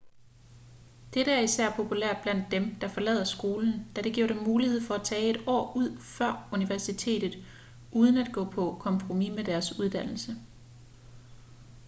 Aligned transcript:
dette 1.13 1.31
er 1.31 1.39
især 1.41 1.71
populært 1.75 2.17
blandt 2.23 2.51
dem 2.51 2.75
der 2.75 2.87
forlader 2.87 3.23
skolen 3.23 3.91
da 3.95 4.01
det 4.01 4.13
giver 4.13 4.27
dem 4.27 4.37
mulighed 4.37 4.81
for 4.81 4.93
at 4.95 5.03
tage 5.03 5.29
et 5.29 5.43
år 5.47 5.73
ud 5.75 5.97
før 5.99 6.49
universitetet 6.53 7.45
uden 7.91 8.17
at 8.17 8.33
gå 8.33 8.45
på 8.45 8.77
kompromis 8.81 9.31
med 9.31 9.43
deres 9.43 9.79
uddannelse 9.79 10.35